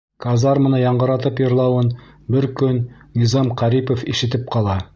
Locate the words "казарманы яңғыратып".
0.23-1.41